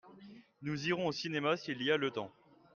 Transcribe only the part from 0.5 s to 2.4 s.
nous irons au cinéma s'il y a le temps.